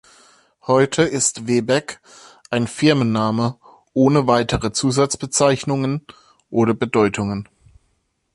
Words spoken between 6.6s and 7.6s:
Bedeutungen.